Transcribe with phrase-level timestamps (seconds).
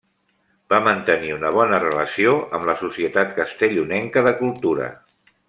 [0.73, 4.91] Va mantenir una bona relació amb la Societat Castellonenca de Cultura.